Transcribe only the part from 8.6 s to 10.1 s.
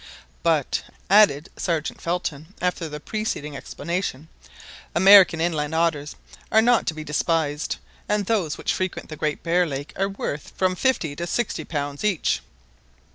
frequent the Great Bear Lake are